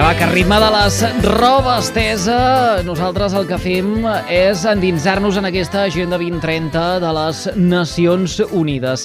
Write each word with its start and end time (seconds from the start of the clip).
Vinga, 0.00 0.14
va, 0.14 0.16
que 0.16 0.26
ritme 0.32 0.56
de 0.56 0.68
les 0.72 0.98
robes 1.26 1.90
estesa, 1.90 2.80
nosaltres 2.86 3.34
el 3.36 3.44
que 3.44 3.58
fem 3.60 4.06
és 4.32 4.62
endinsar-nos 4.64 5.36
en 5.36 5.44
aquesta 5.44 5.82
Agenda 5.90 6.16
2030 6.16 6.84
de 7.02 7.10
les 7.18 7.42
Nacions 7.60 8.38
Unides. 8.48 9.04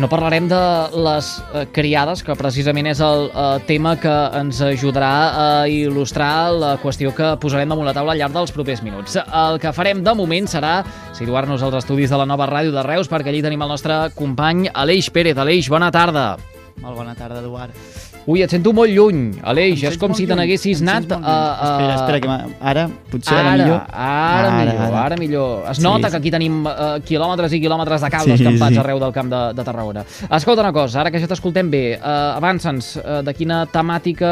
No 0.00 0.08
parlarem 0.08 0.46
de 0.48 0.60
les 0.96 1.28
eh, 1.44 1.66
criades, 1.76 2.22
que 2.24 2.36
precisament 2.40 2.88
és 2.88 3.02
el 3.04 3.26
eh, 3.28 3.50
tema 3.68 3.92
que 4.00 4.14
ens 4.38 4.62
ajudarà 4.64 5.10
a 5.28 5.50
il·lustrar 5.68 6.32
la 6.56 6.72
qüestió 6.80 7.12
que 7.12 7.34
posarem 7.42 7.68
damunt 7.68 7.90
la 7.90 7.92
taula 7.92 8.14
al 8.16 8.22
llarg 8.22 8.38
dels 8.38 8.54
propers 8.56 8.80
minuts. 8.80 9.18
El 9.20 9.60
que 9.60 9.74
farem 9.76 10.00
de 10.00 10.16
moment 10.16 10.48
serà 10.48 10.78
situar-nos 11.20 11.60
als 11.68 11.82
estudis 11.82 12.08
de 12.08 12.22
la 12.22 12.30
nova 12.32 12.48
ràdio 12.48 12.72
de 12.72 12.86
Reus, 12.88 13.12
perquè 13.12 13.28
allí 13.28 13.44
tenim 13.44 13.68
el 13.68 13.76
nostre 13.76 14.06
company 14.16 14.70
Aleix 14.72 15.12
Pérez. 15.12 15.36
Aleix, 15.36 15.68
bona 15.68 15.92
tarda. 15.92 16.30
Molt 16.80 16.96
bona 16.96 17.12
tarda, 17.12 17.44
Eduard. 17.44 18.11
Ui, 18.30 18.38
et 18.44 18.50
sento 18.54 18.70
molt 18.76 18.92
lluny, 18.94 19.32
Aleix. 19.42 19.80
És 19.88 19.96
com 19.98 20.12
si 20.14 20.28
te 20.30 20.36
n'haguessis 20.38 20.78
anat 20.84 21.10
a... 21.10 21.18
a... 21.18 21.36
Espera, 21.66 21.94
espera, 21.96 22.20
que 22.22 22.60
ara, 22.72 22.84
potser 23.10 23.34
ara, 23.34 23.48
Ara, 23.48 23.56
millor. 23.58 23.80
ara, 23.90 24.52
millor, 24.60 24.94
ara 25.02 25.16
millor. 25.18 25.64
Es 25.72 25.80
Sí, 25.80 25.82
nota 25.82 26.06
sí. 26.06 26.12
que 26.12 26.20
aquí 26.20 26.30
tenim 26.30 26.60
uh, 26.62 27.00
quilòmetres 27.02 27.56
i 27.56 27.60
quilòmetres 27.64 28.04
de 28.06 28.10
cables 28.14 28.38
Sí, 28.38 28.46
campats 28.46 28.76
sí. 28.76 28.80
arreu 28.84 29.00
del 29.02 29.12
camp 29.16 29.32
de, 29.32 29.40
de 29.58 29.64
Tarragona. 29.66 30.04
Escolta 30.38 30.62
una 30.62 30.72
cosa, 30.72 31.00
ara 31.02 31.10
que 31.10 31.18
ja 31.18 31.26
t'escoltem 31.26 31.70
bé, 31.72 31.82
uh, 31.98 32.36
avança'ns 32.38 32.92
uh, 33.02 33.18
de 33.26 33.34
quina 33.34 33.64
temàtica 33.66 34.30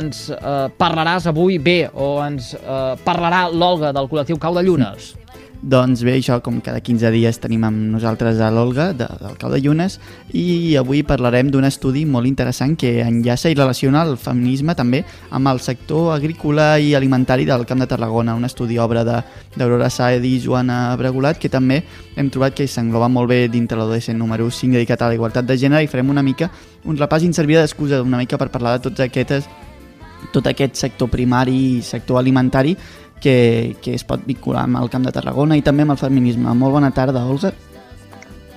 ens 0.00 0.26
uh, 0.34 0.66
parlaràs 0.80 1.30
avui 1.30 1.60
bé 1.62 1.84
o 1.94 2.16
ens 2.26 2.54
uh, 2.58 2.96
parlarà 3.06 3.46
l'Olga 3.52 3.92
del 3.94 4.10
col·lectiu 4.10 4.42
Cau 4.42 4.58
de 4.58 4.66
Llunes. 4.66 5.12
Doncs 5.60 6.00
bé, 6.06 6.14
això, 6.16 6.38
com 6.40 6.56
cada 6.64 6.80
15 6.80 7.10
dies 7.12 7.36
tenim 7.36 7.66
amb 7.68 7.82
nosaltres 7.92 8.38
a 8.40 8.46
l'Olga, 8.48 8.94
de, 8.96 9.04
del 9.20 9.34
Cau 9.36 9.50
de 9.52 9.58
Llunes, 9.60 9.98
i 10.32 10.72
avui 10.80 11.02
parlarem 11.04 11.50
d'un 11.52 11.66
estudi 11.68 12.06
molt 12.08 12.24
interessant 12.24 12.78
que 12.80 13.02
enllaça 13.04 13.52
i 13.52 13.58
relaciona 13.58 14.06
el 14.08 14.16
feminisme 14.16 14.72
també 14.78 15.02
amb 15.28 15.52
el 15.52 15.60
sector 15.60 16.14
agrícola 16.14 16.78
i 16.80 16.94
alimentari 16.96 17.44
del 17.44 17.66
Camp 17.68 17.84
de 17.84 17.90
Tarragona, 17.92 18.38
un 18.40 18.48
estudi 18.48 18.80
obra 18.80 19.04
d'Aurora 19.04 19.90
Saed 19.92 20.24
i 20.24 20.38
Joana 20.40 20.96
Bregolat, 20.96 21.36
que 21.36 21.52
també 21.52 21.82
hem 22.16 22.32
trobat 22.32 22.56
que 22.56 22.64
s'engloba 22.64 23.12
molt 23.12 23.28
bé 23.28 23.42
dintre 23.52 23.76
l'ODS 23.76 24.14
número 24.16 24.48
5 24.48 24.80
dedicat 24.80 25.02
a 25.02 25.12
la 25.12 25.20
igualtat 25.20 25.44
de 25.44 25.60
gènere 25.60 25.84
i 25.84 25.92
farem 25.92 26.08
una 26.08 26.24
mica 26.24 26.48
un 26.88 26.96
repàs 26.96 27.20
i 27.20 27.28
ens 27.28 27.36
servirà 27.36 27.60
d'excusa 27.60 28.00
una 28.00 28.16
mica 28.16 28.40
per 28.40 28.48
parlar 28.48 28.78
de 28.78 28.88
tots 28.88 29.04
aquestes 29.04 29.44
tot 30.32 30.46
aquest 30.46 30.76
sector 30.76 31.08
primari 31.08 31.56
i 31.78 31.82
sector 31.82 32.18
alimentari 32.20 32.76
que, 33.20 33.76
que 33.82 33.94
es 33.94 34.04
pot 34.04 34.24
vincular 34.26 34.64
amb 34.66 34.80
el 34.82 34.90
Camp 34.90 35.04
de 35.06 35.12
Tarragona 35.12 35.56
i 35.56 35.62
també 35.62 35.84
amb 35.86 35.92
el 35.94 36.00
feminisme. 36.00 36.52
Molt 36.54 36.72
bona 36.78 36.90
tarda, 36.90 37.22
Olga. 37.24 37.52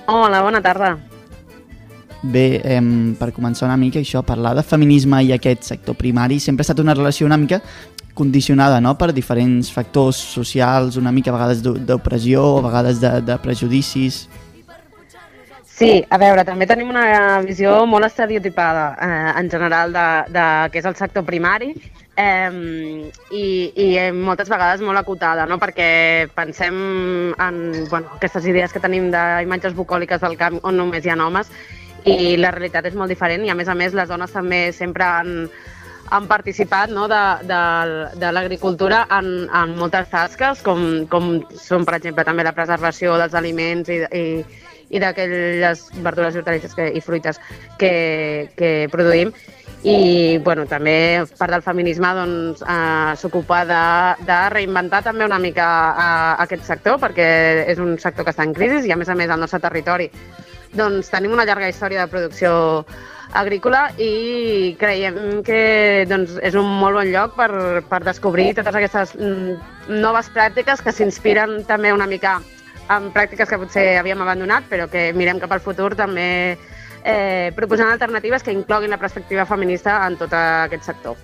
Hola, 0.06 0.42
bona 0.44 0.60
tarda. 0.64 0.94
Bé, 2.24 2.60
em, 2.64 3.14
per 3.20 3.32
començar 3.36 3.66
una 3.68 3.76
mica 3.76 4.00
això, 4.00 4.22
parlar 4.24 4.54
de 4.56 4.62
feminisme 4.64 5.18
i 5.26 5.32
aquest 5.34 5.62
sector 5.68 5.94
primari 5.94 6.38
sempre 6.40 6.62
ha 6.62 6.66
estat 6.70 6.80
una 6.80 6.94
relació 6.96 7.26
una 7.26 7.36
mica 7.36 7.58
condicionada 8.14 8.80
no? 8.80 8.94
per 8.96 9.10
diferents 9.12 9.68
factors 9.72 10.16
socials, 10.16 10.96
una 10.96 11.12
mica 11.12 11.28
a 11.30 11.34
vegades 11.34 11.60
d'o- 11.62 11.74
d'opressió, 11.76 12.44
a 12.58 12.62
vegades 12.68 13.00
de, 13.02 13.20
de 13.20 13.36
prejudicis... 13.44 14.22
Sí, 15.74 16.04
a 16.08 16.16
veure, 16.22 16.44
també 16.46 16.68
tenim 16.70 16.88
una 16.92 17.40
visió 17.42 17.80
molt 17.90 18.06
estereotipada 18.06 18.84
eh, 18.94 19.40
en 19.40 19.48
general 19.50 19.90
de, 19.92 20.04
de 20.30 20.44
què 20.70 20.78
és 20.78 20.86
el 20.86 20.94
sector 20.94 21.24
primari 21.26 21.72
eh, 22.16 23.10
i, 23.30 23.44
i 23.74 23.88
moltes 24.14 24.50
vegades 24.50 24.82
molt 24.84 25.00
acotada, 25.00 25.46
no? 25.46 25.58
perquè 25.62 26.28
pensem 26.34 26.76
en 27.34 27.62
bueno, 27.90 28.10
aquestes 28.16 28.46
idees 28.50 28.72
que 28.72 28.82
tenim 28.82 29.10
d'imatges 29.14 29.76
bucòliques 29.76 30.22
del 30.22 30.38
camp 30.40 30.60
on 30.62 30.78
només 30.78 31.04
hi 31.04 31.12
ha 31.12 31.18
homes 31.20 31.50
i 32.04 32.34
la 32.36 32.52
realitat 32.52 32.90
és 32.90 32.98
molt 32.98 33.08
diferent 33.08 33.46
i 33.46 33.50
a 33.50 33.56
més 33.56 33.68
a 33.68 33.76
més 33.78 33.94
les 33.96 34.10
dones 34.10 34.32
també 34.32 34.66
sempre 34.76 35.06
han, 35.06 35.48
han 36.12 36.28
participat 36.28 36.92
no, 36.92 37.06
de, 37.08 37.22
de, 37.48 37.62
de 38.20 38.32
l'agricultura 38.32 39.04
en, 39.18 39.48
en 39.48 39.74
moltes 39.78 40.10
tasques, 40.12 40.60
com, 40.66 41.06
com 41.10 41.38
són, 41.56 41.86
per 41.88 41.98
exemple, 41.98 42.26
també 42.28 42.44
la 42.44 42.54
preservació 42.56 43.16
dels 43.20 43.34
aliments 43.40 43.88
i, 43.88 44.02
i, 44.12 44.24
i 44.94 45.00
d'aquelles 45.02 45.88
verdures 46.04 46.36
i 46.36 46.42
hortalisses 46.42 46.76
que, 46.76 46.90
i 46.92 47.02
fruites 47.04 47.40
que, 47.80 47.94
que 48.58 48.74
produïm. 48.92 49.32
I 49.84 50.38
bueno, 50.40 50.64
també 50.64 51.24
part 51.36 51.52
del 51.52 51.62
feminisme 51.62 52.08
doncs, 52.16 52.62
eh, 52.64 53.12
s'ocupa 53.20 53.64
de, 53.68 53.82
de 54.24 54.38
reinventar 54.54 55.02
també 55.04 55.26
una 55.28 55.38
mica 55.38 55.66
eh, 55.92 56.42
aquest 56.46 56.64
sector, 56.64 56.96
perquè 57.02 57.26
és 57.68 57.82
un 57.82 57.98
sector 58.00 58.24
que 58.24 58.32
està 58.32 58.46
en 58.48 58.54
crisi 58.56 58.88
i 58.88 58.94
a 58.94 58.96
més 58.96 59.12
a 59.12 59.18
més 59.18 59.28
al 59.28 59.44
nostre 59.44 59.60
territori 59.60 60.08
doncs, 60.74 61.10
tenim 61.12 61.34
una 61.36 61.44
llarga 61.44 61.68
història 61.68 62.04
de 62.04 62.10
producció 62.10 62.54
agrícola 63.34 63.88
i 63.98 64.74
creiem 64.78 65.42
que 65.46 66.04
doncs, 66.08 66.36
és 66.42 66.56
un 66.58 66.68
molt 66.80 67.00
bon 67.00 67.10
lloc 67.10 67.34
per, 67.38 67.50
per 67.90 68.02
descobrir 68.06 68.52
totes 68.56 68.78
aquestes 68.78 69.14
mm, 69.18 69.94
noves 70.00 70.30
pràctiques 70.34 70.82
que 70.84 70.94
s'inspiren 70.94 71.62
també 71.68 71.92
una 71.94 72.08
mica 72.10 72.38
en 72.92 73.08
pràctiques 73.14 73.48
que 73.48 73.58
potser 73.58 73.86
havíem 73.98 74.20
abandonat, 74.20 74.66
però 74.68 74.86
que 74.92 75.08
mirem 75.16 75.40
cap 75.40 75.52
al 75.54 75.62
futur 75.64 75.94
també 75.96 76.56
eh, 77.04 77.52
proposant 77.54 77.90
alternatives 77.92 78.42
que 78.42 78.52
incloguin 78.52 78.90
la 78.90 78.98
perspectiva 78.98 79.44
feminista 79.46 80.00
en 80.06 80.16
tot 80.16 80.32
aquest 80.32 80.82
sector. 80.84 81.16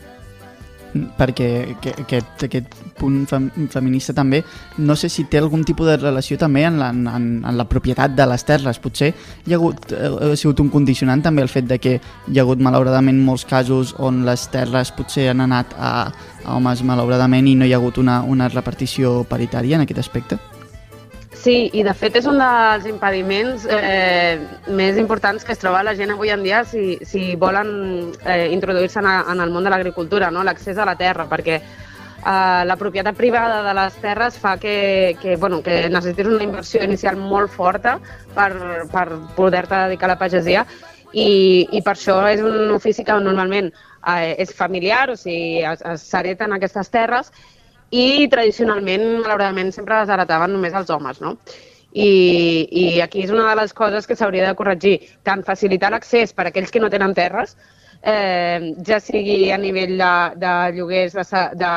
perquè 1.17 1.77
que- 1.81 1.95
aquest, 2.03 2.43
aquest 2.43 2.73
punt 2.99 3.21
fem, 3.31 3.45
feminista 3.71 4.13
també 4.13 4.41
no 4.79 4.97
sé 4.97 5.09
si 5.09 5.23
té 5.31 5.39
algun 5.39 5.63
tipus 5.63 5.87
de 5.87 5.97
relació 5.97 6.37
també 6.37 6.65
en 6.67 6.81
la, 6.81 6.89
en, 6.91 7.45
en 7.47 7.57
la 7.57 7.65
propietat 7.71 8.11
de 8.19 8.27
les 8.27 8.43
terres 8.45 8.81
potser 8.83 9.13
hi 9.47 9.53
ha, 9.53 9.57
hagut, 9.61 9.93
eh, 9.93 10.33
ha 10.33 10.35
sigut 10.35 10.59
un 10.59 10.69
condicionant 10.69 11.23
també 11.23 11.43
el 11.43 11.49
fet 11.49 11.69
de 11.71 11.79
que 11.79 12.01
hi 12.27 12.39
ha 12.41 12.43
hagut 12.43 12.59
malauradament 12.59 13.23
molts 13.23 13.45
casos 13.47 13.95
on 13.99 14.25
les 14.27 14.49
terres 14.51 14.91
potser 14.91 15.29
han 15.31 15.41
anat 15.47 15.77
a, 15.79 16.11
a 16.45 16.57
homes 16.57 16.83
malauradament 16.83 17.47
i 17.47 17.55
no 17.55 17.65
hi 17.67 17.73
ha 17.73 17.79
hagut 17.79 18.03
una, 18.03 18.25
una 18.25 18.49
repartició 18.49 19.23
paritària 19.31 19.77
en 19.79 19.83
aquest 19.87 20.03
aspecte 20.03 20.41
Sí, 21.41 21.71
i 21.73 21.81
de 21.87 21.93
fet 21.97 22.19
és 22.21 22.27
un 22.29 22.37
dels 22.37 22.85
impediments 22.91 23.63
eh, 23.73 24.37
més 24.77 24.99
importants 25.01 25.45
que 25.47 25.55
es 25.55 25.61
troba 25.63 25.81
la 25.87 25.95
gent 25.97 26.11
avui 26.13 26.29
en 26.35 26.43
dia 26.45 26.59
si, 26.69 26.99
si 27.09 27.35
volen 27.41 27.71
eh, 28.29 28.51
introduir-se 28.53 29.01
en, 29.01 29.09
en 29.09 29.41
el 29.41 29.53
món 29.55 29.65
de 29.65 29.73
l'agricultura, 29.73 30.29
no? 30.31 30.43
l'accés 30.45 30.77
a 30.77 30.85
la 30.85 30.99
terra, 31.01 31.25
perquè 31.31 31.57
eh, 31.57 32.65
la 32.69 32.77
propietat 32.77 33.17
privada 33.17 33.63
de 33.65 33.73
les 33.79 33.97
terres 34.03 34.37
fa 34.37 34.59
que, 34.61 35.17
que, 35.23 35.39
bueno, 35.41 35.63
que 35.65 35.87
necessitis 35.89 36.29
una 36.29 36.45
inversió 36.45 36.83
inicial 36.85 37.17
molt 37.17 37.49
forta 37.55 37.97
per, 38.35 38.51
per 38.93 39.07
poder-te 39.39 39.87
dedicar 39.87 40.11
a 40.11 40.13
la 40.13 40.19
pagesia 40.21 40.67
i, 41.15 41.65
i 41.73 41.81
per 41.81 41.95
això 41.97 42.19
és 42.29 42.45
un 42.45 42.69
ofici 42.77 43.07
que 43.07 43.17
normalment 43.17 43.73
eh, 43.73 44.35
és 44.37 44.53
familiar, 44.53 45.07
o 45.09 45.17
sigui, 45.17 45.65
s'hereten 46.05 46.53
aquestes 46.59 46.93
terres 46.93 47.33
i 47.91 48.29
tradicionalment, 48.31 49.05
malauradament, 49.25 49.73
sempre 49.75 49.99
les 49.99 50.13
heretaven 50.15 50.55
només 50.55 50.77
els 50.79 50.91
homes, 50.95 51.21
no? 51.21 51.35
I, 51.91 52.11
I 52.71 52.85
aquí 53.03 53.25
és 53.25 53.33
una 53.35 53.49
de 53.49 53.57
les 53.59 53.75
coses 53.75 54.07
que 54.07 54.15
s'hauria 54.15 54.47
de 54.47 54.55
corregir, 54.55 55.01
tant 55.27 55.43
facilitar 55.43 55.91
l'accés 55.91 56.33
per 56.33 56.47
a 56.47 56.53
aquells 56.53 56.71
que 56.71 56.83
no 56.83 56.91
tenen 56.93 57.17
terres, 57.19 57.57
eh, 58.03 58.75
ja 58.87 59.01
sigui 59.03 59.51
a 59.51 59.59
nivell 59.59 59.97
de, 59.99 60.13
de 60.41 60.53
lloguers, 60.77 61.17
de, 61.19 61.43
de, 61.59 61.73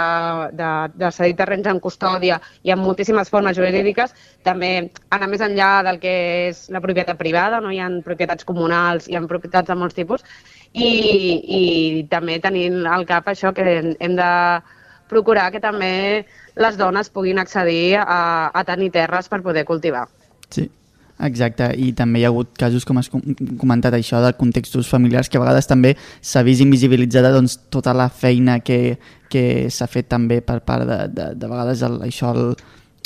de, 0.60 0.69
de 1.01 1.12
cedir 1.12 1.36
terrenys 1.39 1.68
en 1.71 1.81
custòdia 1.83 2.39
i 2.63 2.71
amb 2.71 2.86
moltíssimes 2.86 3.33
formes 3.33 3.57
jurídiques, 3.57 4.13
també 4.45 4.92
anar 5.09 5.31
més 5.31 5.42
enllà 5.42 5.71
del 5.89 6.00
que 6.04 6.13
és 6.51 6.68
la 6.69 6.81
propietat 6.83 7.18
privada, 7.18 7.59
no? 7.59 7.74
hi 7.74 7.81
ha 7.81 7.89
propietats 8.06 8.45
comunals, 8.45 9.09
hi 9.09 9.18
ha 9.18 9.25
propietats 9.27 9.74
de 9.74 9.80
molts 9.81 9.98
tipus, 9.98 10.24
i, 10.74 10.94
i 11.57 11.63
també 12.09 12.39
tenint 12.42 12.86
al 12.86 13.06
cap 13.09 13.27
això 13.33 13.54
que 13.54 13.66
hem 13.98 14.16
de 14.21 14.31
procurar 15.13 15.51
que 15.54 15.62
també 15.63 15.94
les 16.60 16.77
dones 16.77 17.10
puguin 17.13 17.39
accedir 17.42 18.00
a, 18.01 18.50
a 18.50 18.63
tenir 18.68 18.92
terres 18.94 19.30
per 19.30 19.44
poder 19.45 19.65
cultivar. 19.69 20.07
Sí. 20.50 20.69
Exacte, 21.24 21.68
i 21.77 21.92
també 21.95 22.19
hi 22.19 22.25
ha 22.25 22.31
hagut 22.33 22.56
casos, 22.57 22.83
com 22.89 22.98
has 23.00 23.07
com- 23.07 23.21
comentat 23.62 23.94
això, 23.95 24.19
de 24.24 24.33
contextos 24.36 24.89
familiars, 24.89 25.30
que 25.30 25.38
a 25.38 25.44
vegades 25.44 25.69
també 25.69 25.94
s'ha 26.19 26.42
vist 26.44 26.63
invisibilitzada 26.65 27.31
doncs, 27.31 27.60
tota 27.71 27.94
la 27.95 28.10
feina 28.10 28.57
que, 28.65 28.98
que 29.31 29.69
s'ha 29.71 29.88
fet 29.88 30.10
també 30.12 30.42
per 30.42 30.60
part 30.65 30.89
de, 30.89 30.98
de, 31.13 31.27
de 31.38 31.51
vegades 31.51 31.86
el, 31.86 32.00
això, 32.09 32.33
el, 32.33 32.57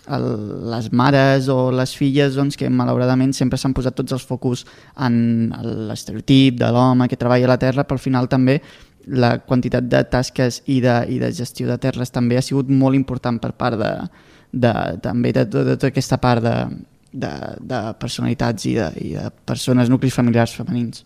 el, 0.07 0.25
les 0.71 0.89
mares 0.95 1.51
o 1.51 1.67
les 1.75 1.93
filles 1.99 2.39
doncs, 2.39 2.57
que 2.57 2.71
malauradament 2.71 3.35
sempre 3.35 3.59
s'han 3.59 3.75
posat 3.77 3.99
tots 3.99 4.15
els 4.15 4.25
focus 4.25 4.63
en 5.03 5.51
l'estereotip 5.91 6.57
de 6.63 6.71
l'home 6.73 7.09
que 7.11 7.19
treballa 7.19 7.51
a 7.51 7.53
la 7.53 7.61
terra, 7.61 7.85
però 7.85 7.99
al 7.99 8.05
final 8.07 8.31
també 8.31 8.61
la 9.07 9.37
quantitat 9.39 9.87
de 9.87 10.03
tasques 10.11 10.61
i 10.65 10.79
de, 10.83 10.97
i 11.07 11.19
de 11.19 11.31
gestió 11.31 11.67
de 11.69 11.77
terres 11.81 12.11
també 12.11 12.37
ha 12.37 12.45
sigut 12.45 12.69
molt 12.69 12.95
important 12.95 13.39
per 13.39 13.53
part 13.55 13.79
de, 13.79 13.91
de, 14.51 14.73
també 15.03 15.33
de, 15.33 15.45
de, 15.45 15.63
de 15.71 15.75
tota 15.75 15.91
aquesta 15.93 16.19
part 16.21 16.43
de, 16.43 16.55
de, 17.11 17.33
de 17.59 17.83
personalitats 18.01 18.67
i 18.67 18.75
de, 18.77 18.89
i 19.03 19.13
de 19.15 19.29
persones, 19.45 19.89
nuclis 19.89 20.15
familiars 20.15 20.55
femenins. 20.57 21.05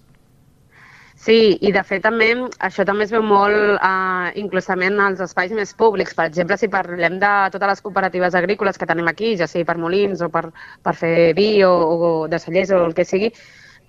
Sí, 1.21 1.59
i 1.61 1.69
de 1.69 1.83
fet 1.85 2.01
també 2.01 2.31
això 2.65 2.81
també 2.87 3.05
es 3.05 3.11
veu 3.13 3.21
molt 3.21 3.75
eh, 3.77 4.29
inclusament 4.41 4.97
als 5.05 5.19
espais 5.21 5.51
més 5.53 5.75
públics. 5.77 6.15
Per 6.17 6.25
exemple, 6.25 6.57
si 6.57 6.69
parlem 6.73 7.19
de 7.21 7.33
totes 7.53 7.69
les 7.69 7.83
cooperatives 7.85 8.37
agrícoles 8.39 8.79
que 8.81 8.87
tenim 8.89 9.11
aquí, 9.11 9.35
ja 9.37 9.45
sigui 9.49 9.67
per 9.67 9.77
molins 9.77 10.23
o 10.25 10.31
per, 10.33 10.47
per 10.81 10.95
fer 10.97 11.35
vi 11.37 11.51
o, 11.67 11.69
o 11.69 12.09
de 12.31 12.39
cellers 12.41 12.73
o 12.73 12.81
el 12.87 12.97
que 12.97 13.05
sigui, 13.05 13.29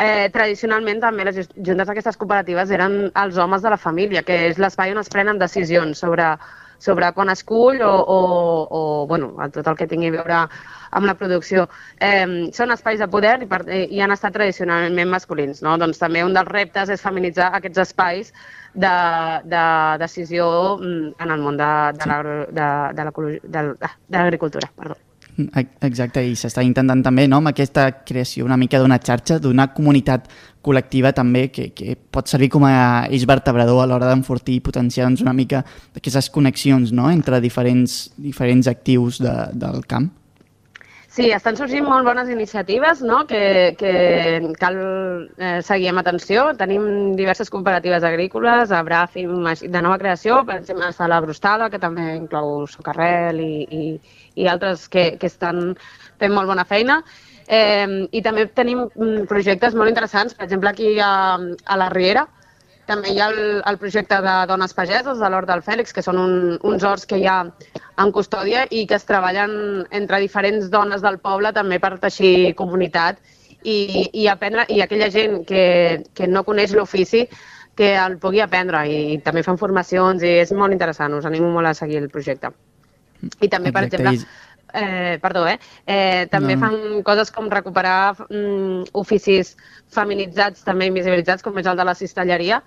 eh, 0.02 0.26
tradicionalment 0.34 1.00
també 1.04 1.24
les 1.28 1.38
juntes 1.54 1.86
d'aquestes 1.88 2.18
cooperatives 2.18 2.70
eren 2.74 2.98
els 3.22 3.38
homes 3.38 3.62
de 3.62 3.70
la 3.70 3.78
família, 3.78 4.22
que 4.26 4.40
és 4.50 4.58
l'espai 4.58 4.92
on 4.92 4.98
es 5.02 5.08
prenen 5.12 5.38
decisions 5.38 6.02
sobre, 6.02 6.26
sobre 6.82 7.12
quan 7.14 7.30
es 7.30 7.44
cull 7.46 7.78
o, 7.86 7.90
o, 8.16 8.18
o 8.78 8.80
bueno, 9.06 9.32
tot 9.54 9.68
el 9.70 9.76
que 9.78 9.86
tingui 9.86 10.10
a 10.10 10.16
veure 10.18 10.40
amb 10.92 11.06
la 11.08 11.14
producció. 11.16 11.68
Eh, 12.00 12.50
són 12.52 12.74
espais 12.74 12.98
de 13.00 13.06
poder 13.08 13.36
i, 13.44 13.46
per, 13.48 13.62
i 13.70 14.00
han 14.04 14.12
estat 14.12 14.34
tradicionalment 14.34 15.08
masculins. 15.14 15.62
No? 15.64 15.76
Doncs 15.80 16.02
també 16.02 16.24
un 16.26 16.34
dels 16.36 16.50
reptes 16.50 16.90
és 16.92 17.00
feminitzar 17.04 17.52
aquests 17.56 17.84
espais 17.86 18.32
de, 18.74 18.92
de 19.54 19.62
decisió 20.02 20.50
mm, 20.80 21.14
en 21.22 21.30
el 21.36 21.40
món 21.46 21.56
de, 21.60 21.70
de 22.02 22.10
l'agro- 22.10 22.44
de, 22.50 22.68
de 22.98 23.40
del- 23.56 23.76
ah, 23.80 23.94
de 24.08 24.18
l'agricultura. 24.18 24.68
Ex- 24.82 25.11
Exacte, 25.32 26.20
i 26.20 26.34
s'està 26.36 26.60
intentant 26.64 27.00
també 27.04 27.24
no, 27.28 27.38
amb 27.40 27.48
aquesta 27.52 27.86
creació 28.04 28.44
una 28.44 28.58
mica 28.60 28.80
d'una 28.82 28.98
xarxa, 29.00 29.38
d'una 29.40 29.70
comunitat 29.72 30.28
col·lectiva 30.62 31.14
també 31.16 31.46
que, 31.48 31.70
que 31.72 31.96
pot 31.96 32.28
servir 32.28 32.50
com 32.52 32.66
a 32.68 33.08
eix 33.08 33.24
vertebrador 33.28 33.80
a 33.82 33.86
l'hora 33.88 34.10
d'enfortir 34.10 34.58
i 34.60 34.64
potenciar 34.64 35.08
doncs, 35.08 35.24
una 35.24 35.32
mica 35.32 35.64
aquestes 35.96 36.28
connexions 36.30 36.92
no, 36.92 37.08
entre 37.10 37.40
diferents, 37.40 38.12
diferents 38.20 38.68
actius 38.68 39.22
de, 39.24 39.34
del 39.56 39.86
camp. 39.88 40.10
Sí, 41.12 41.26
estan 41.28 41.58
sorgint 41.58 41.84
molt 41.84 42.06
bones 42.08 42.30
iniciatives 42.32 43.02
no? 43.04 43.18
que, 43.28 43.74
que 43.76 43.90
cal 44.60 44.78
eh, 45.36 45.58
seguir 45.60 45.90
amb 45.90 46.00
atenció. 46.00 46.46
Tenim 46.56 46.86
diverses 47.18 47.52
cooperatives 47.52 48.06
agrícoles, 48.08 48.72
a 48.72 48.80
Bràfim, 48.86 49.34
de 49.60 49.82
nova 49.84 49.98
creació, 50.00 50.38
per 50.48 50.56
exemple, 50.62 50.88
està 50.88 51.10
la 51.12 51.20
Brustada, 51.20 51.68
que 51.68 51.82
també 51.82 52.06
inclou 52.16 52.64
Socarrel 52.64 53.42
i, 53.44 53.50
i, 53.68 53.82
i 54.40 54.48
altres 54.48 54.86
que, 54.88 55.10
que 55.20 55.28
estan 55.28 55.74
fent 56.22 56.32
molt 56.32 56.48
bona 56.48 56.64
feina. 56.64 57.02
Eh, 57.44 58.08
I 58.08 58.24
també 58.24 58.46
tenim 58.56 58.86
mm, 58.86 59.26
projectes 59.28 59.76
molt 59.76 59.92
interessants, 59.92 60.32
per 60.32 60.48
exemple, 60.48 60.72
aquí 60.72 60.94
a, 60.96 61.12
a 61.36 61.76
la 61.76 61.92
Riera, 61.92 62.24
també 62.86 63.12
hi 63.14 63.20
ha 63.22 63.28
el, 63.30 63.62
el 63.66 63.78
projecte 63.78 64.18
de 64.24 64.34
dones 64.50 64.74
pageses 64.74 65.18
de 65.22 65.28
l'Hort 65.30 65.48
del 65.48 65.62
Fèlix, 65.62 65.92
que 65.94 66.02
són 66.02 66.18
un, 66.18 66.34
uns 66.66 66.82
horts 66.84 67.06
que 67.06 67.18
hi 67.20 67.26
ha 67.30 67.38
en 68.02 68.12
custòdia 68.12 68.64
i 68.70 68.86
que 68.90 68.96
es 68.98 69.06
treballen 69.08 69.86
entre 69.90 70.18
diferents 70.20 70.68
dones 70.72 71.02
del 71.04 71.18
poble 71.22 71.52
també 71.52 71.78
per 71.80 71.94
teixir 72.02 72.54
comunitat 72.58 73.20
i, 73.62 74.08
i 74.12 74.26
aprendre, 74.28 74.66
i 74.68 74.80
aquella 74.82 75.10
gent 75.14 75.44
que, 75.46 76.02
que 76.14 76.26
no 76.26 76.42
coneix 76.44 76.74
l'ofici 76.74 77.28
que 77.78 77.94
el 77.96 78.18
pugui 78.20 78.42
aprendre 78.44 78.82
i 78.90 79.18
també 79.24 79.42
fan 79.46 79.56
formacions 79.60 80.22
i 80.26 80.34
és 80.42 80.50
molt 80.52 80.74
interessant, 80.74 81.14
us 81.16 81.24
animo 81.28 81.48
molt 81.54 81.70
a 81.70 81.74
seguir 81.78 82.02
el 82.02 82.10
projecte. 82.12 82.50
I 83.40 83.48
també, 83.48 83.70
per 83.72 83.84
Exacte, 83.86 84.02
exemple, 84.02 84.12
i- 84.18 84.51
eh, 84.74 85.18
perdó, 85.22 85.46
eh? 85.48 85.58
eh 85.86 86.26
també 86.30 86.56
No. 86.56 86.66
fan 86.66 87.02
coses 87.02 87.30
com 87.30 87.50
recuperar 87.50 88.14
mm, 88.28 88.92
oficis 88.92 89.56
feminitzats, 89.92 90.64
també 90.64 90.86
invisibilitzats, 90.86 91.42
com 91.42 91.58
és 91.58 91.66
el 91.66 91.76
de 91.76 91.84
la 91.84 91.94
cistelleria, 91.94 92.62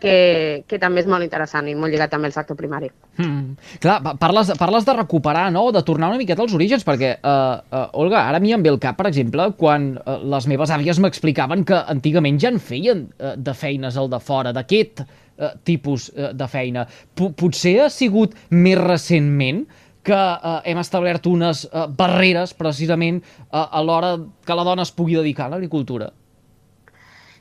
que, 0.00 0.64
que 0.68 0.78
també 0.78 1.00
és 1.00 1.06
molt 1.08 1.24
interessant 1.24 1.68
i 1.70 1.74
molt 1.74 1.92
lligat 1.92 2.10
també 2.12 2.28
al 2.28 2.34
sector 2.34 2.56
primari. 2.58 2.90
Mm. 3.16 3.56
Clar, 3.80 3.96
pa- 4.04 4.14
parles, 4.20 4.52
parles 4.60 4.84
de 4.84 4.92
recuperar, 4.92 5.46
no?, 5.52 5.70
de 5.72 5.82
tornar 5.82 6.10
una 6.12 6.20
miqueta 6.20 6.44
als 6.44 6.54
orígens, 6.56 6.84
perquè, 6.84 7.14
uh, 7.16 7.62
uh, 7.70 7.86
Olga, 8.02 8.26
ara 8.28 8.36
a 8.36 8.44
mi 8.44 8.52
em 8.52 8.62
ve 8.62 8.72
el 8.74 8.80
cap, 8.82 8.98
per 8.98 9.08
exemple, 9.08 9.48
quan 9.56 9.94
uh, 9.96 10.18
les 10.36 10.48
meves 10.52 10.72
àvies 10.74 11.00
m'explicaven 11.00 11.64
que 11.64 11.80
antigament 11.96 12.40
ja 12.42 12.52
en 12.52 12.60
feien 12.60 13.06
uh, 13.16 13.32
de 13.36 13.56
feines 13.56 13.96
al 13.96 14.12
de 14.12 14.20
fora, 14.20 14.52
d'aquest 14.52 15.00
uh, 15.00 15.54
tipus 15.64 16.10
uh, 16.12 16.34
de 16.36 16.48
feina. 16.52 16.84
P 17.16 17.32
Potser 17.32 17.78
ha 17.86 17.90
sigut 17.92 18.36
més 18.52 18.76
recentment 18.82 19.64
que 20.06 20.14
uh, 20.14 20.60
hem 20.64 20.78
establert 20.78 21.26
unes 21.26 21.64
uh, 21.66 21.88
barreres, 21.90 22.52
precisament, 22.54 23.18
uh, 23.50 23.64
a 23.66 23.82
l'hora 23.82 24.12
que 24.46 24.54
la 24.54 24.64
dona 24.68 24.84
es 24.86 24.92
pugui 24.94 25.18
dedicar 25.18 25.48
a 25.48 25.56
l'agricultura. 25.56 26.12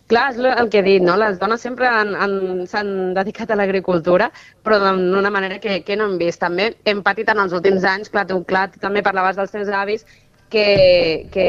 Clar, 0.06 0.26
és 0.36 0.38
el 0.38 0.68
que 0.70 0.82
he 0.84 0.86
dit, 0.86 1.02
no? 1.02 1.16
Les 1.18 1.40
dones 1.42 1.62
sempre 1.66 1.88
han- 1.90 2.14
han- 2.14 2.68
s'han 2.70 2.90
dedicat 3.18 3.50
a 3.50 3.56
l'agricultura, 3.58 4.28
però 4.64 4.78
d'una 4.84 5.32
manera 5.34 5.58
que, 5.60 5.80
que 5.84 5.96
no 5.98 6.06
hem 6.06 6.20
vist. 6.22 6.40
També 6.42 6.76
hem 6.86 7.02
patit 7.06 7.30
en 7.34 7.42
els 7.42 7.54
últims 7.58 7.84
anys, 7.90 8.12
clar, 8.14 8.28
tu, 8.30 8.44
clar, 8.46 8.68
tu 8.74 8.80
també 8.84 9.02
parlaves 9.02 9.36
dels 9.40 9.50
teus 9.54 9.70
avis, 9.74 10.06
que, 10.54 11.26
que 11.34 11.46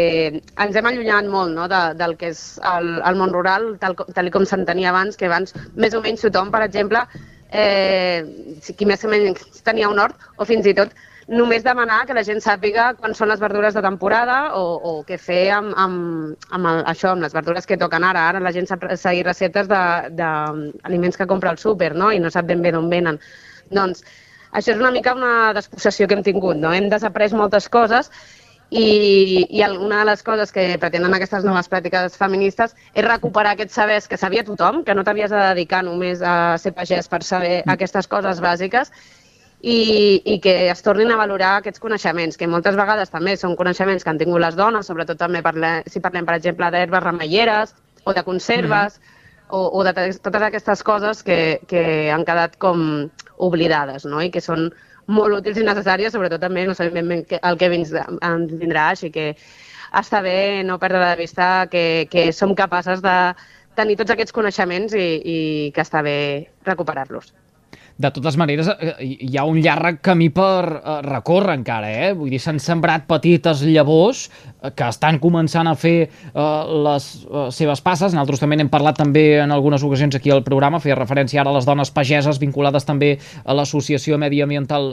ens 0.57 0.77
hem 0.81 0.87
allunyat 0.89 1.29
molt 1.29 1.53
no? 1.53 1.67
de, 1.69 1.83
del 2.01 2.17
que 2.17 2.31
és 2.33 2.41
el, 2.65 2.95
el 3.05 3.19
món 3.21 3.33
rural, 3.37 3.75
tal, 3.79 3.95
tal 4.17 4.31
com 4.33 4.47
s'entenia 4.49 4.89
abans, 4.89 5.19
que 5.21 5.29
abans 5.29 5.53
més 5.77 5.93
o 5.95 6.01
menys 6.01 6.25
tothom, 6.25 6.49
per 6.51 6.63
exemple, 6.65 7.05
eh, 7.51 8.25
qui 8.77 8.89
més 8.89 9.05
menys 9.05 9.63
tenia 9.67 9.91
un 9.91 10.01
hort, 10.03 10.17
o 10.37 10.49
fins 10.49 10.67
i 10.67 10.75
tot 10.75 10.95
només 11.27 11.65
demanar 11.67 12.05
que 12.07 12.15
la 12.15 12.23
gent 12.23 12.39
sàpiga 12.43 12.93
quan 12.99 13.15
són 13.15 13.29
les 13.33 13.41
verdures 13.43 13.75
de 13.75 13.83
temporada 13.83 14.37
o, 14.55 14.63
o 14.79 14.93
què 15.07 15.19
fer 15.19 15.49
amb, 15.57 15.73
amb, 15.75 16.37
amb 16.55 16.71
el, 16.71 16.85
això, 16.93 17.11
amb 17.13 17.27
les 17.27 17.35
verdures 17.35 17.67
que 17.67 17.79
toquen 17.81 18.07
ara. 18.07 18.29
Ara 18.31 18.43
la 18.43 18.53
gent 18.55 18.69
sap 18.71 18.87
seguir 18.95 19.25
receptes 19.27 19.67
d'aliments 19.67 21.19
que 21.19 21.27
compra 21.27 21.51
al 21.51 21.59
súper 21.59 21.95
no? 21.99 22.13
i 22.15 22.23
no 22.23 22.31
sap 22.31 22.47
ben 22.47 22.63
bé 22.63 22.71
d'on 22.75 22.89
venen. 22.91 23.19
Doncs 23.75 24.05
això 24.53 24.73
és 24.73 24.79
una 24.79 24.93
mica 24.95 25.17
una 25.19 25.53
despossessió 25.57 26.07
que 26.07 26.15
hem 26.15 26.23
tingut. 26.27 26.61
No? 26.63 26.73
Hem 26.73 26.87
desaprès 26.93 27.35
moltes 27.35 27.67
coses 27.69 28.13
i, 28.71 29.47
i 29.51 29.63
una 29.63 30.01
de 30.01 30.07
les 30.11 30.23
coses 30.27 30.51
que 30.53 30.65
pretenen 30.83 31.15
aquestes 31.15 31.45
noves 31.47 31.69
pràctiques 31.71 32.17
feministes 32.19 32.75
és 32.95 33.05
recuperar 33.07 33.55
aquests 33.55 33.79
sabers 33.79 34.09
que 34.11 34.19
sabia 34.19 34.45
tothom, 34.45 34.83
que 34.85 34.95
no 34.95 35.05
t'havies 35.05 35.31
de 35.31 35.43
dedicar 35.53 35.85
només 35.87 36.23
a 36.23 36.57
ser 36.59 36.75
pagès 36.75 37.09
per 37.09 37.23
saber 37.23 37.63
aquestes 37.67 38.11
coses 38.11 38.43
bàsiques 38.43 38.91
i, 39.63 40.23
i 40.25 40.39
que 40.43 40.69
es 40.71 40.83
tornin 40.83 41.13
a 41.13 41.19
valorar 41.21 41.57
aquests 41.61 41.81
coneixements, 41.81 42.37
que 42.37 42.51
moltes 42.51 42.77
vegades 42.77 43.11
també 43.11 43.37
són 43.37 43.57
coneixements 43.57 44.05
que 44.05 44.11
han 44.11 44.19
tingut 44.19 44.43
les 44.43 44.59
dones, 44.59 44.87
sobretot 44.87 45.19
també 45.19 45.43
parle, 45.47 45.79
si 45.87 46.03
parlem, 46.03 46.27
per 46.27 46.37
exemple, 46.41 46.71
d'herbes 46.71 47.05
remeieres 47.05 47.77
o 48.05 48.15
de 48.15 48.23
conserves, 48.27 49.01
o, 49.49 49.63
o 49.79 49.85
de 49.87 49.95
totes 49.95 50.43
aquestes 50.43 50.83
coses 50.83 51.23
que, 51.23 51.61
que 51.71 52.11
han 52.11 52.27
quedat 52.27 52.57
com 52.59 53.09
oblidades, 53.39 54.05
no? 54.05 54.21
i 54.23 54.31
que 54.35 54.43
són 54.43 54.73
molt 55.07 55.39
útils 55.39 55.61
i 55.61 55.67
necessàries, 55.67 56.13
sobretot 56.15 56.43
també 56.43 56.67
no 56.67 56.75
sabem 56.75 57.01
ben 57.01 57.09
bé 57.29 57.41
el 57.43 57.59
que 57.59 57.71
ens, 57.73 57.93
ens 57.95 58.55
vindrà, 58.61 58.91
així 58.95 59.11
que 59.15 59.33
està 59.97 60.21
bé 60.23 60.63
no 60.67 60.81
perdre 60.83 61.05
de 61.05 61.17
vista 61.23 61.69
que, 61.71 62.09
que 62.11 62.33
som 62.33 62.55
capaces 62.55 63.03
de 63.05 63.17
tenir 63.79 63.97
tots 63.97 64.13
aquests 64.15 64.35
coneixements 64.35 64.95
i, 64.97 65.09
i 65.23 65.39
que 65.75 65.85
està 65.85 66.03
bé 66.03 66.19
recuperar-los. 66.67 67.33
De 67.97 68.11
totes 68.13 68.37
maneres, 68.37 68.69
eh, 68.69 68.91
hi 69.25 69.39
ha 69.41 69.47
un 69.49 69.57
llarg 69.65 70.03
camí 70.05 70.27
per 70.29 70.65
eh, 70.69 70.97
recórrer 71.07 71.55
encara, 71.57 71.89
eh? 71.89 72.11
Vull 72.13 72.29
dir, 72.29 72.41
s'han 72.45 72.59
sembrat 72.61 73.07
petites 73.09 73.63
llavors 73.65 74.27
eh, 74.29 74.69
que 74.77 74.89
estan 74.91 75.17
començant 75.23 75.71
a 75.71 75.73
fer 75.81 76.11
les 76.37 77.07
seves 77.57 77.81
passes. 77.81 78.13
Nosaltres 78.13 78.43
també 78.43 78.59
n'hem 78.61 78.69
parlat 78.69 78.99
també 79.01 79.23
en 79.41 79.55
algunes 79.55 79.83
ocasions 79.87 80.19
aquí 80.19 80.29
al 80.35 80.45
programa, 80.45 80.81
feia 80.85 80.99
referència 80.99 81.41
ara 81.41 81.55
a 81.55 81.57
les 81.57 81.65
dones 81.65 81.91
pageses 81.95 82.37
vinculades 82.43 82.85
també 82.85 83.15
a 83.45 83.57
l'associació 83.57 84.19
mediambiental 84.21 84.91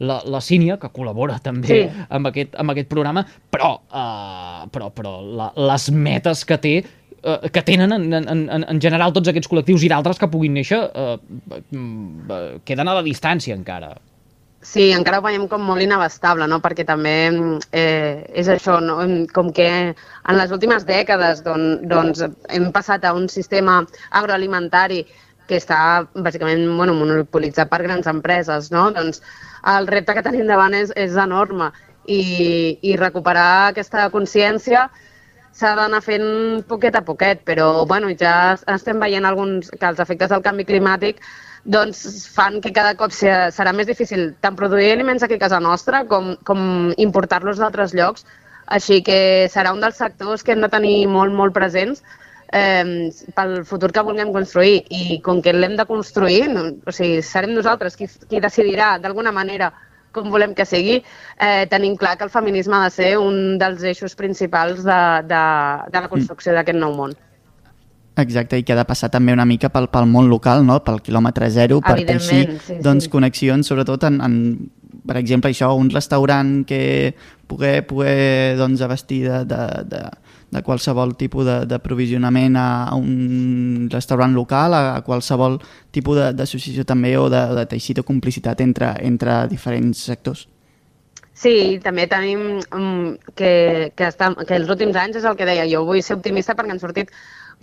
la, 0.00 0.16
la 0.24 0.40
Sínia, 0.40 0.78
que 0.80 0.88
col·labora 0.88 1.36
també 1.44 1.68
Sí. 1.68 1.82
amb, 2.08 2.32
aquest, 2.32 2.56
amb 2.56 2.72
aquest 2.72 2.88
programa, 2.88 3.26
però, 3.52 3.74
eh, 3.92 4.66
però, 4.72 4.88
però 4.96 5.18
la, 5.20 5.52
les 5.68 5.90
metes 5.92 6.46
que 6.48 6.58
té 6.58 6.74
eh, 7.22 7.50
que 7.50 7.62
tenen 7.62 7.92
en, 7.92 8.06
en, 8.12 8.28
en, 8.28 8.64
en 8.68 8.80
general 8.80 9.12
tots 9.12 9.32
aquests 9.32 9.50
col·lectius 9.50 9.84
i 9.86 9.90
d'altres 9.92 10.20
que 10.20 10.30
puguin 10.30 10.56
néixer 10.58 10.80
eh, 10.86 11.18
mm, 11.70 12.30
eh, 12.30 12.48
queden 12.68 12.90
a 12.90 12.96
la 12.98 13.04
distància 13.06 13.56
encara. 13.58 13.94
Sí, 14.62 14.92
encara 14.94 15.18
ho 15.18 15.24
veiem 15.24 15.48
com 15.50 15.64
molt 15.66 15.82
inabastable, 15.82 16.46
no? 16.46 16.60
perquè 16.62 16.84
també 16.86 17.14
eh, 17.74 18.22
és 18.30 18.46
això, 18.46 18.76
no? 18.78 19.00
Com 19.34 19.50
que 19.50 19.66
en 19.90 20.38
les 20.38 20.54
últimes 20.54 20.86
dècades 20.86 21.42
don, 21.42 21.80
doncs, 21.90 22.22
hem 22.46 22.68
passat 22.74 23.02
a 23.04 23.10
un 23.18 23.26
sistema 23.28 23.80
agroalimentari 24.14 25.02
que 25.50 25.58
està 25.58 26.06
bàsicament 26.14 26.62
bueno, 26.78 26.94
monopolitzat 26.94 27.72
per 27.72 27.82
grans 27.82 28.06
empreses, 28.06 28.70
no? 28.70 28.86
doncs 28.94 29.18
el 29.74 29.90
repte 29.90 30.14
que 30.14 30.22
tenim 30.22 30.46
davant 30.46 30.78
és, 30.78 30.94
és 30.94 31.18
enorme 31.18 31.72
i, 32.06 32.78
i 32.82 32.94
recuperar 32.96 33.72
aquesta 33.72 34.06
consciència 34.14 34.86
s'ha 35.52 35.74
d'anar 35.76 36.00
fent 36.04 36.26
poquet 36.68 36.96
a 36.96 37.04
poquet, 37.04 37.42
però 37.44 37.86
bueno, 37.86 38.10
ja 38.18 38.56
estem 38.74 39.00
veient 39.00 39.26
alguns, 39.28 39.70
que 39.70 39.88
els 39.88 40.00
efectes 40.00 40.30
del 40.32 40.44
canvi 40.44 40.68
climàtic 40.68 41.20
doncs 41.64 42.28
fan 42.34 42.60
que 42.60 42.72
cada 42.74 42.96
cop 42.98 43.12
serà, 43.14 43.72
més 43.72 43.86
difícil 43.86 44.32
tant 44.42 44.56
produir 44.58 44.90
aliments 44.92 45.22
aquí 45.22 45.38
a 45.38 45.44
casa 45.44 45.60
nostra 45.60 46.04
com, 46.10 46.34
com 46.44 46.92
importar-los 46.96 47.60
d'altres 47.62 47.94
llocs. 47.94 48.26
Així 48.66 49.02
que 49.04 49.48
serà 49.52 49.72
un 49.74 49.80
dels 49.82 49.98
sectors 49.98 50.42
que 50.42 50.54
hem 50.54 50.62
de 50.62 50.70
tenir 50.72 51.06
molt, 51.10 51.34
molt 51.34 51.54
presents 51.54 52.02
eh, 52.52 53.10
pel 53.36 53.62
futur 53.68 53.92
que 53.92 54.04
vulguem 54.06 54.32
construir 54.34 54.82
i 54.90 55.20
com 55.22 55.42
que 55.42 55.54
l'hem 55.54 55.76
de 55.76 55.86
construir, 55.86 56.46
no, 56.50 56.68
o 56.86 56.94
sigui, 56.94 57.22
serem 57.26 57.54
nosaltres 57.54 57.98
qui, 57.98 58.08
qui 58.28 58.40
decidirà 58.40 58.96
d'alguna 59.02 59.32
manera 59.34 59.72
com 60.12 60.30
volem 60.30 60.54
que 60.54 60.66
sigui, 60.68 61.00
eh, 61.40 61.66
tenim 61.72 61.96
clar 61.96 62.16
que 62.18 62.24
el 62.28 62.32
feminisme 62.32 62.76
ha 62.76 62.84
de 62.86 62.94
ser 62.94 63.10
un 63.18 63.58
dels 63.58 63.82
eixos 63.82 64.16
principals 64.18 64.84
de, 64.84 65.02
de, 65.28 65.44
de 65.92 66.04
la 66.04 66.10
construcció 66.12 66.54
d'aquest 66.56 66.78
nou 66.78 66.94
món. 66.96 67.16
Exacte, 68.20 68.58
i 68.60 68.64
que 68.64 68.74
ha 68.74 68.76
de 68.76 68.84
passar 68.84 69.08
també 69.08 69.32
una 69.32 69.46
mica 69.48 69.70
pel, 69.72 69.88
pel 69.88 70.04
món 70.08 70.28
local, 70.28 70.66
no? 70.68 70.82
pel 70.84 71.00
quilòmetre 71.00 71.48
zero, 71.50 71.80
per 71.80 71.96
teixir 72.04 72.42
sí, 72.60 72.76
doncs, 72.84 73.06
sí. 73.06 73.12
connexions, 73.12 73.70
sobretot 73.70 74.04
en, 74.04 74.18
en, 74.20 74.34
per 75.08 75.16
exemple, 75.16 75.50
això, 75.54 75.70
un 75.80 75.88
restaurant 75.90 76.58
que 76.68 77.14
poder, 77.48 77.86
poder 77.88 78.58
doncs, 78.60 78.84
abastir 78.84 79.22
de, 79.30 79.40
de, 79.48 79.62
de, 79.88 80.02
de 80.52 80.62
qualsevol 80.62 81.16
tipus 81.16 81.46
de, 81.48 81.58
de 81.66 81.78
provisionament 81.80 82.56
a, 82.60 82.84
a 82.92 82.94
un 82.94 83.88
restaurant 83.92 84.34
local, 84.36 84.76
a, 84.76 84.96
a 84.98 85.02
qualsevol 85.06 85.58
tipus 85.90 86.20
d'associació 86.36 86.84
també 86.84 87.16
o 87.16 87.28
de, 87.32 87.42
de 87.56 87.66
teixit 87.70 88.02
o 88.02 88.06
complicitat 88.06 88.60
entre, 88.60 88.92
entre 89.00 89.46
diferents 89.48 90.04
sectors. 90.12 90.46
Sí, 91.42 91.80
també 91.82 92.04
tenim 92.06 92.60
um, 92.76 93.14
que, 93.34 93.90
que, 93.96 94.08
està, 94.12 94.28
que 94.46 94.58
els 94.60 94.68
últims 94.70 94.98
anys 95.00 95.22
és 95.22 95.24
el 95.26 95.38
que 95.38 95.48
deia, 95.48 95.64
jo 95.70 95.86
vull 95.88 96.02
ser 96.04 96.18
optimista 96.18 96.54
perquè 96.54 96.76
han 96.76 96.82
sortit 96.82 97.08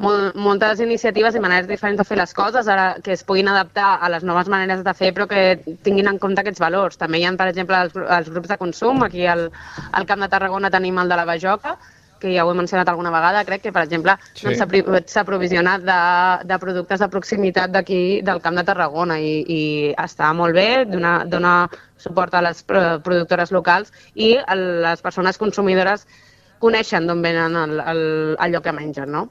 molt, 0.01 0.34
moltes 0.39 0.81
iniciatives 0.81 1.38
i 1.38 1.43
maneres 1.43 1.69
diferents 1.69 2.01
de 2.01 2.08
fer 2.08 2.17
les 2.17 2.34
coses, 2.34 2.67
ara 2.67 2.89
que 3.05 3.13
es 3.13 3.24
puguin 3.27 3.51
adaptar 3.51 3.91
a 4.01 4.10
les 4.10 4.25
noves 4.25 4.50
maneres 4.51 4.81
de 4.84 4.96
fer 4.98 5.13
però 5.13 5.29
que 5.29 5.77
tinguin 5.86 6.10
en 6.10 6.19
compte 6.19 6.41
aquests 6.41 6.63
valors. 6.63 6.98
També 6.98 7.22
hi 7.22 7.27
ha, 7.29 7.36
per 7.38 7.51
exemple, 7.53 7.86
els, 7.86 7.96
els 8.17 8.34
grups 8.34 8.50
de 8.50 8.58
consum, 8.58 9.05
aquí 9.05 9.29
al, 9.29 9.48
al 9.91 10.10
Camp 10.10 10.25
de 10.25 10.31
Tarragona 10.34 10.74
tenim 10.74 10.98
el 11.00 11.13
de 11.13 11.22
la 11.22 11.29
Bajoca, 11.29 11.77
que 12.20 12.34
ja 12.36 12.46
ho 12.46 12.52
he 12.52 12.56
mencionat 12.58 12.90
alguna 12.92 13.12
vegada, 13.12 13.44
crec 13.48 13.62
que, 13.64 13.72
per 13.72 13.84
exemple, 13.88 14.16
Sí. 14.34 14.48
sí. 14.54 14.60
doncs, 14.60 14.60
s'ha 14.60 15.02
s'ha 15.20 15.24
provisionat 15.26 15.82
de, 15.88 16.00
de 16.48 16.60
productes 16.60 17.00
de 17.00 17.08
proximitat 17.10 17.72
d'aquí, 17.72 18.22
del 18.22 18.42
Camp 18.42 18.56
de 18.60 18.64
Tarragona, 18.68 19.20
i, 19.20 19.44
i 19.48 19.62
està 19.98 20.34
molt 20.34 20.54
bé, 20.56 20.86
dona, 20.86 21.24
dona 21.26 21.54
suport 21.98 22.34
a 22.36 22.42
les 22.42 22.64
pro- 22.64 23.00
productores 23.04 23.52
locals 23.52 23.92
i 24.16 24.36
a 24.46 24.56
les 24.56 25.02
persones 25.02 25.38
consumidores 25.38 26.06
coneixen 26.60 27.08
d'on 27.08 27.22
venen 27.24 27.56
el, 27.56 27.80
el, 27.80 28.02
allò 28.40 28.62
que 28.62 28.72
mengen, 28.76 29.12
no? 29.12 29.30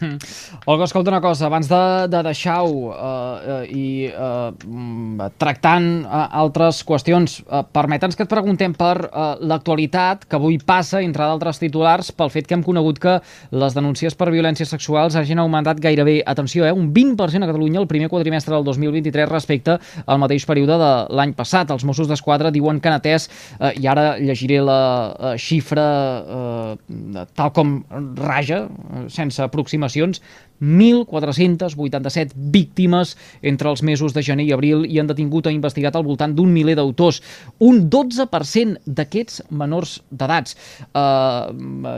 Mm. 0.00 0.18
Olga, 0.66 0.84
escolta 0.88 1.12
una 1.12 1.20
cosa, 1.20 1.46
abans 1.46 1.68
de, 1.70 1.82
de 2.10 2.20
deixar-ho 2.26 2.66
uh, 2.66 2.94
uh, 2.94 3.58
i 3.70 4.08
uh, 4.10 4.50
mm, 4.50 5.28
tractant 5.38 5.86
uh, 6.02 6.24
altres 6.34 6.80
qüestions, 6.86 7.36
uh, 7.46 7.62
permeta'ns 7.62 8.18
que 8.18 8.24
et 8.26 8.30
preguntem 8.30 8.74
per 8.74 8.96
uh, 9.06 9.36
l'actualitat 9.38 10.26
que 10.26 10.38
avui 10.38 10.58
passa, 10.58 11.02
entre 11.04 11.22
d'altres 11.22 11.62
titulars, 11.62 12.10
pel 12.10 12.32
fet 12.34 12.48
que 12.48 12.56
hem 12.58 12.64
conegut 12.66 12.98
que 12.98 13.16
les 13.54 13.76
denúncies 13.76 14.18
per 14.18 14.32
violències 14.34 14.70
sexuals 14.74 15.14
hagin 15.20 15.42
augmentat 15.42 15.78
gairebé, 15.82 16.16
atenció, 16.26 16.66
eh, 16.66 16.72
un 16.74 16.90
20% 16.94 17.46
a 17.46 17.50
Catalunya 17.52 17.80
el 17.80 17.88
primer 17.90 18.10
quadrimestre 18.10 18.54
del 18.56 18.66
2023 18.66 19.30
respecte 19.30 19.78
al 20.06 20.18
mateix 20.22 20.46
període 20.48 20.78
de 20.80 20.90
l'any 21.14 21.36
passat. 21.38 21.70
Els 21.70 21.86
Mossos 21.86 22.10
d'Esquadra 22.10 22.50
diuen 22.54 22.80
que 22.80 22.90
han 22.90 22.98
atès, 22.98 23.28
uh, 23.60 23.70
i 23.78 23.86
ara 23.90 24.16
llegiré 24.18 24.58
la 24.64 24.80
uh, 25.14 25.32
xifra 25.38 25.86
uh, 26.24 27.24
tal 27.38 27.54
com 27.54 27.76
raja, 28.18 28.64
sense 29.12 29.46
aproximacions, 29.94 30.20
1.487 30.62 32.32
víctimes 32.34 33.16
entre 33.42 33.70
els 33.70 33.82
mesos 33.82 34.14
de 34.14 34.22
gener 34.22 34.46
i 34.48 34.52
abril 34.54 34.84
i 34.86 35.00
han 35.00 35.08
detingut 35.10 35.46
o 35.46 35.52
investigat 35.52 35.96
al 35.96 36.06
voltant 36.06 36.34
d'un 36.34 36.52
miler 36.52 36.76
d'autors. 36.78 37.20
Un 37.58 37.88
12% 37.90 38.84
d'aquests 38.86 39.42
menors 39.50 39.98
d'edats. 40.10 40.56
Uh, 40.94 41.50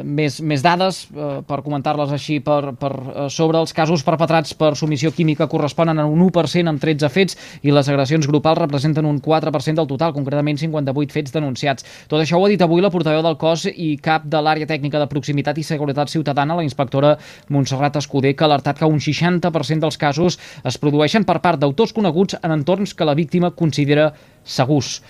més, 0.04 0.40
més 0.40 0.64
dades, 0.64 1.04
uh, 1.12 1.40
per 1.46 1.62
comentar-les 1.66 2.12
així 2.16 2.38
per, 2.44 2.74
per 2.80 2.92
uh, 2.92 3.26
sobre 3.32 3.60
els 3.60 3.74
casos 3.76 4.04
perpetrats 4.06 4.54
per 4.58 4.74
submissió 4.78 5.12
química 5.12 5.48
corresponen 5.50 6.00
a 6.00 6.06
un 6.08 6.22
1% 6.26 6.72
amb 6.72 6.82
13 6.82 7.12
fets 7.12 7.38
i 7.62 7.74
les 7.74 7.88
agressions 7.92 8.26
grupals 8.26 8.62
representen 8.62 9.06
un 9.06 9.20
4% 9.22 9.76
del 9.76 9.90
total, 9.90 10.14
concretament 10.16 10.58
58 10.60 11.14
fets 11.14 11.34
denunciats. 11.34 11.86
Tot 12.08 12.20
això 12.22 12.40
ho 12.40 12.46
ha 12.46 12.52
dit 12.52 12.62
avui 12.62 12.82
la 12.82 12.92
portaveu 12.92 13.22
del 13.24 13.38
cos 13.40 13.66
i 13.70 13.94
cap 14.02 14.26
de 14.26 14.40
l'àrea 14.42 14.68
tècnica 14.68 15.00
de 15.02 15.08
proximitat 15.10 15.58
i 15.58 15.66
seguretat 15.66 16.10
ciutadana, 16.12 16.56
la 16.58 16.66
inspectora 16.66 17.16
Montserrat 17.52 17.98
Escudé, 18.00 18.34
que 18.36 18.45
ha 18.46 18.50
alertat 18.52 18.80
que 18.80 18.88
un 18.88 19.02
60% 19.02 19.84
dels 19.84 20.00
casos 20.00 20.40
es 20.64 20.80
produeixen 20.80 21.26
per 21.28 21.40
part 21.44 21.60
d'autors 21.60 21.92
coneguts 21.96 22.38
en 22.40 22.54
entorns 22.54 22.94
que 22.94 23.08
la 23.08 23.18
víctima 23.18 23.52
considera 23.52 24.12
segurs. 24.44 25.00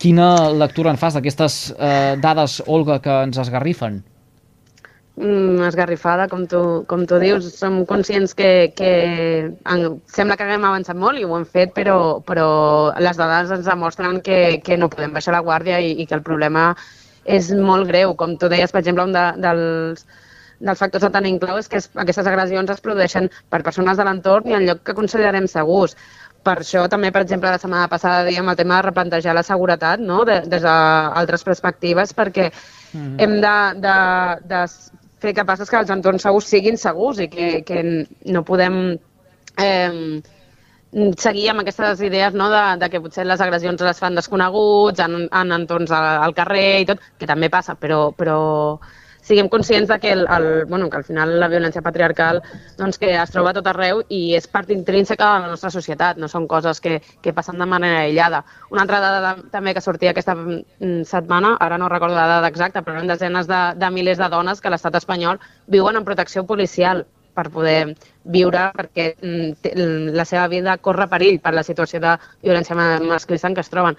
Quina 0.00 0.50
lectura 0.54 0.90
en 0.90 1.00
fas 1.00 1.14
d'aquestes 1.18 1.58
eh, 1.76 2.14
dades, 2.22 2.62
Olga, 2.66 3.02
que 3.04 3.24
ens 3.28 3.38
esgarrifen? 3.44 4.02
mm, 5.18 5.62
esgarrifada, 5.68 6.28
com 6.28 6.46
tu, 6.46 6.60
com 6.88 7.04
tu 7.06 7.18
dius. 7.22 7.48
Som 7.58 7.82
conscients 7.86 8.34
que, 8.38 8.72
que 8.78 8.92
en, 9.50 9.84
sembla 10.14 10.36
que 10.36 10.46
haguem 10.46 10.66
avançat 10.68 10.98
molt 10.98 11.18
i 11.18 11.26
ho 11.26 11.34
hem 11.36 11.46
fet, 11.48 11.74
però, 11.76 11.98
però 12.26 12.48
les 13.02 13.18
dades 13.18 13.52
ens 13.58 13.66
demostren 13.68 14.22
que, 14.24 14.60
que 14.64 14.78
no 14.78 14.90
podem 14.92 15.14
baixar 15.16 15.34
la 15.36 15.44
guàrdia 15.44 15.80
i, 15.82 15.94
i 16.02 16.06
que 16.06 16.16
el 16.18 16.24
problema 16.26 16.70
és 17.24 17.50
molt 17.52 17.88
greu. 17.90 18.14
Com 18.16 18.36
tu 18.38 18.50
deies, 18.52 18.72
per 18.72 18.82
exemple, 18.84 19.08
un 19.08 19.16
de, 19.16 19.26
dels, 19.42 20.06
dels 20.60 20.78
factors 20.78 21.04
a 21.06 21.10
tenir 21.14 21.34
en 21.34 21.40
clau 21.42 21.58
és 21.58 21.68
que 21.70 21.78
es, 21.80 21.90
aquestes 21.94 22.26
agressions 22.26 22.70
es 22.74 22.80
produeixen 22.84 23.28
per 23.50 23.62
persones 23.66 23.98
de 23.98 24.06
l'entorn 24.06 24.48
i 24.50 24.56
en 24.58 24.66
lloc 24.66 24.82
que 24.86 24.96
considerem 24.98 25.46
segurs. 25.50 25.96
Per 26.46 26.56
això 26.60 26.84
també, 26.90 27.10
per 27.12 27.22
exemple, 27.24 27.50
la 27.50 27.60
setmana 27.60 27.88
passada 27.90 28.24
dèiem 28.26 28.48
el 28.48 28.56
tema 28.56 28.78
de 28.78 28.86
replantejar 28.88 29.34
la 29.36 29.44
seguretat 29.46 30.00
no? 30.00 30.24
de, 30.24 30.40
des 30.46 30.62
d'altres 30.62 31.44
perspectives 31.44 32.14
perquè 32.14 32.50
mm 32.50 32.98
-hmm. 32.98 33.20
hem 33.22 33.40
de, 33.40 33.56
de, 33.86 33.96
de 34.54 34.64
fer 35.20 35.34
capaces 35.34 35.70
que 35.70 35.76
els 35.76 35.90
entorns 35.90 36.22
segurs 36.22 36.46
siguin 36.46 36.76
segurs 36.76 37.18
i 37.18 37.28
que, 37.28 37.62
que 37.62 38.06
no 38.24 38.44
podem 38.44 38.98
eh, 39.58 40.22
seguir 41.18 41.50
amb 41.50 41.60
aquestes 41.60 42.00
idees 42.00 42.34
no, 42.34 42.48
de, 42.50 42.62
de 42.80 42.88
que 42.90 43.00
potser 43.00 43.26
les 43.26 43.40
agressions 43.40 43.80
les 43.80 43.98
fan 43.98 44.14
desconeguts, 44.14 45.00
en, 45.00 45.28
en 45.30 45.52
entorns 45.52 45.90
al, 45.90 46.22
al 46.24 46.34
carrer 46.34 46.80
i 46.80 46.86
tot, 46.86 47.02
que 47.18 47.26
també 47.26 47.50
passa, 47.50 47.74
però, 47.74 48.12
però 48.16 48.38
siguem 49.28 49.48
conscients 49.52 49.88
de 49.90 49.98
que, 50.00 50.12
el, 50.16 50.24
el, 50.26 50.64
bueno, 50.66 50.88
que 50.90 50.96
al 50.96 51.04
final 51.04 51.34
la 51.40 51.48
violència 51.52 51.82
patriarcal 51.84 52.40
doncs, 52.78 52.98
que 52.98 53.12
es 53.20 53.32
troba 53.34 53.52
a 53.52 53.56
tot 53.58 53.68
arreu 53.70 54.00
i 54.08 54.34
és 54.38 54.48
part 54.48 54.70
intrínseca 54.72 55.28
de 55.34 55.44
la 55.44 55.52
nostra 55.52 55.70
societat, 55.74 56.16
no 56.18 56.30
són 56.32 56.48
coses 56.48 56.80
que, 56.80 56.98
que 57.22 57.34
passen 57.36 57.60
de 57.60 57.66
manera 57.68 58.00
aïllada. 58.06 58.42
Una 58.72 58.82
altra 58.86 59.00
dada 59.04 59.34
també 59.52 59.74
que 59.76 59.84
sortia 59.84 60.14
aquesta 60.14 60.34
mm, 60.38 61.04
setmana, 61.08 61.56
ara 61.60 61.78
no 61.78 61.90
recordo 61.92 62.16
la 62.16 62.26
dada 62.38 62.48
exacta, 62.48 62.82
però 62.82 62.96
eren 62.96 63.12
desenes 63.12 63.46
de, 63.50 63.60
de 63.76 63.90
milers 63.92 64.18
de 64.18 64.30
dones 64.32 64.60
que 64.64 64.72
l'estat 64.72 64.96
espanyol 64.98 65.38
viuen 65.66 66.00
en 66.00 66.08
protecció 66.08 66.46
policial 66.48 67.04
per 67.38 67.50
poder 67.54 67.94
viure 68.24 68.64
perquè 68.74 69.12
mm, 69.20 70.14
la 70.16 70.24
seva 70.26 70.48
vida 70.50 70.78
corre 70.82 71.06
perill 71.10 71.38
per 71.44 71.52
la 71.54 71.62
situació 71.62 72.00
de 72.02 72.16
violència 72.42 72.74
ma- 72.78 72.98
masclista 73.12 73.46
en 73.50 73.54
què 73.54 73.62
es 73.62 73.70
troben. 73.70 73.98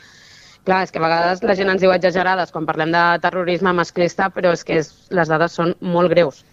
Clar, 0.67 0.83
és 0.85 0.91
que 0.91 0.99
a 0.99 1.03
vegades 1.03 1.41
la 1.47 1.55
gent 1.57 1.71
ens 1.73 1.81
diu 1.83 1.91
exagerades 1.93 2.51
quan 2.55 2.67
parlem 2.67 2.91
de 2.95 3.03
terrorisme 3.23 3.73
masclista, 3.79 4.27
però 4.35 4.51
és 4.57 4.65
que 4.67 4.79
és, 4.81 4.91
les 5.19 5.31
dades 5.31 5.55
són 5.59 5.75
molt 5.95 6.11
greus. 6.13 6.43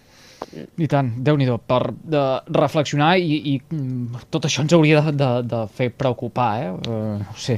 I 0.77 0.87
tant, 0.89 1.09
déu 1.25 1.37
nhi 1.37 1.47
per 1.69 1.79
de 2.13 2.21
reflexionar 2.53 3.09
i, 3.17 3.37
i 3.51 3.53
mm, 3.59 4.27
tot 4.33 4.45
això 4.47 4.63
ens 4.63 4.73
hauria 4.75 5.01
de, 5.07 5.13
de, 5.17 5.29
de 5.49 5.61
fer 5.73 5.89
preocupar, 5.93 6.49
eh? 6.61 6.69
Uh, 6.87 7.15
no 7.21 7.37
sé, 7.41 7.57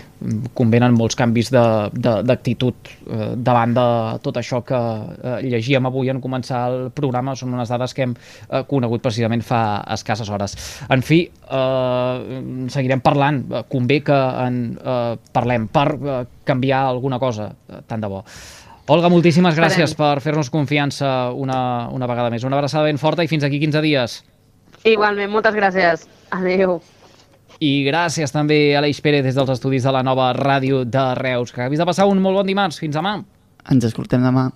convenen 0.58 0.96
molts 0.96 1.18
canvis 1.20 1.52
d'actitud 1.52 2.92
uh, 2.92 3.34
davant 3.36 3.76
de 3.76 3.88
tot 4.24 4.40
això 4.40 4.62
que 4.68 4.80
uh, 4.80 5.36
llegíem 5.44 5.90
avui 5.90 6.12
en 6.14 6.22
començar 6.24 6.64
el 6.72 6.88
programa, 6.96 7.36
són 7.40 7.54
unes 7.58 7.72
dades 7.72 7.96
que 7.96 8.08
hem 8.08 8.16
uh, 8.16 8.64
conegut 8.70 9.04
precisament 9.04 9.44
fa 9.46 9.62
escasses 9.98 10.32
hores. 10.32 10.56
En 10.90 11.04
fi, 11.06 11.26
uh, 11.52 12.70
seguirem 12.72 13.04
parlant, 13.04 13.44
convé 13.72 14.02
que 14.08 14.22
en 14.48 14.64
uh, 14.80 15.14
parlem 15.36 15.68
per 15.72 15.88
uh, 16.00 16.24
canviar 16.48 16.86
alguna 16.88 17.20
cosa, 17.20 17.52
uh, 17.52 17.84
tant 17.88 18.02
de 18.04 18.12
bo. 18.12 18.24
Olga, 18.90 19.10
moltíssimes 19.14 19.54
gràcies 19.54 19.92
per 19.94 20.16
fer-nos 20.24 20.48
confiança 20.50 21.30
una, 21.38 21.60
una 21.94 22.08
vegada 22.10 22.32
més. 22.34 22.46
Una 22.48 22.58
abraçada 22.58 22.88
ben 22.88 22.98
forta 22.98 23.22
i 23.22 23.30
fins 23.30 23.46
aquí 23.46 23.60
15 23.62 23.84
dies. 23.86 24.16
Igualment, 24.90 25.30
moltes 25.30 25.54
gràcies. 25.54 26.08
Adéu. 26.34 26.80
I 27.62 27.84
gràcies 27.86 28.34
també 28.34 28.58
a 28.74 28.82
l'Eix 28.82 29.02
Pérez 29.06 29.28
des 29.28 29.38
dels 29.38 29.52
estudis 29.54 29.86
de 29.86 29.94
la 29.94 30.02
nova 30.02 30.32
ràdio 30.34 30.82
de 30.90 31.06
Reus. 31.20 31.54
Que 31.54 31.62
acabis 31.62 31.82
de 31.82 31.86
passar 31.86 32.08
un 32.10 32.24
molt 32.24 32.42
bon 32.42 32.50
dimarts. 32.50 32.82
Fins 32.82 32.98
demà. 32.98 33.20
Ens 33.70 33.86
escoltem 33.86 34.26
demà. 34.26 34.48